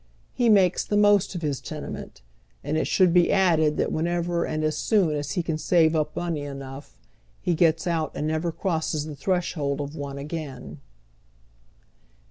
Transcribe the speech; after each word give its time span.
He 0.33 0.49
makes 0.49 0.83
the 0.83 0.97
most 0.97 1.35
of 1.35 1.43
]iis 1.43 1.61
tenement, 1.61 2.21
and 2.63 2.75
it 2.75 2.87
should 2.87 3.13
be 3.13 3.31
added 3.31 3.77
that 3.77 3.91
when 3.91 4.07
ever 4.07 4.45
and 4.45 4.63
as 4.63 4.75
soon 4.75 5.13
as 5.15 5.33
he 5.33 5.43
can 5.43 5.59
save 5.59 5.95
up 5.95 6.15
money 6.15 6.41
enough, 6.41 6.97
he 7.39 7.53
gets 7.53 7.85
out 7.85 8.11
and 8.15 8.25
never 8.25 8.51
crosses 8.51 9.05
the 9.05 9.15
threshold 9.15 9.79
of 9.79 9.95
one 9.95 10.17
again. 10.17 10.79